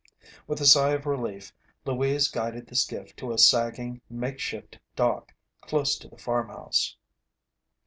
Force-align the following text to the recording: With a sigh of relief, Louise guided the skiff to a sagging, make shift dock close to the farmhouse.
With 0.47 0.59
a 0.59 0.65
sigh 0.65 0.93
of 0.93 1.05
relief, 1.05 1.53
Louise 1.85 2.27
guided 2.27 2.65
the 2.65 2.75
skiff 2.75 3.15
to 3.17 3.31
a 3.31 3.37
sagging, 3.37 4.01
make 4.09 4.39
shift 4.39 4.79
dock 4.95 5.31
close 5.61 5.95
to 5.99 6.07
the 6.07 6.17
farmhouse. 6.17 6.97